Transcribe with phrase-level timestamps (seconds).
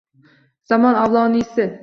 [0.71, 1.69] Zamon Avloniysi